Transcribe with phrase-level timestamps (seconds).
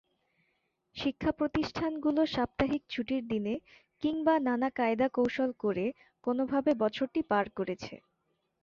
[0.95, 3.53] শিক্ষাপ্রতিষ্ঠানগুলো সাপ্তাহিক ছুটির দিনে
[4.03, 5.85] কিংবা নানা কায়দা-কৌশল করে
[6.23, 7.93] কোনোভাবে বছরটি পার করেছে।